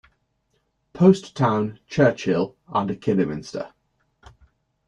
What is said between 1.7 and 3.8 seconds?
Churchill, under Kidderminster.